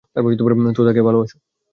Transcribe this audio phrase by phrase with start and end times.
[0.75, 1.37] তো, তাকে ভালবাসো?